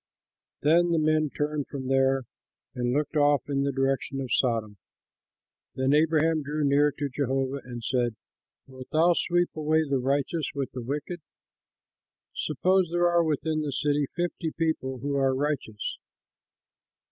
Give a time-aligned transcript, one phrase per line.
[0.61, 2.23] Then the men turned from there
[2.73, 4.77] and looked off in the direction of Sodom.
[5.75, 8.15] Then Abraham drew near to Jehovah and said,
[8.65, 11.21] "Wilt thou sweep away the righteous with the wicked?
[12.33, 15.99] Suppose there are within the city fifty people who are righteous.